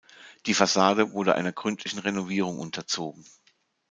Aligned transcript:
Die 0.47 0.55
Fassade 0.55 1.11
wurde 1.11 1.35
einer 1.35 1.51
gründlichen 1.51 1.99
Renovierung 1.99 2.57
unterzogen. 2.57 3.23